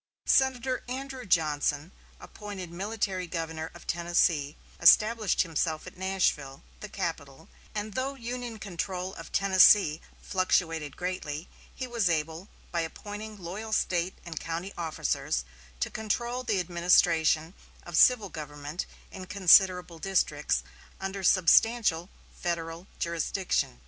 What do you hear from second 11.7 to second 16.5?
he was able, by appointing loyal State and county officers, to control